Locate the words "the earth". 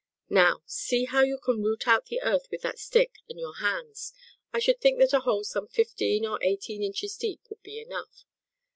2.07-2.47